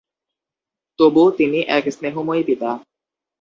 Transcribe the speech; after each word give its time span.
তবু 0.99 1.23
তিনি 1.31 1.59
এক 1.69 1.83
স্নেহময় 1.89 2.43
পিতা। 2.43 2.69